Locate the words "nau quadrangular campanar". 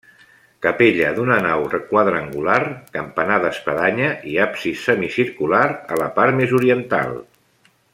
1.47-3.37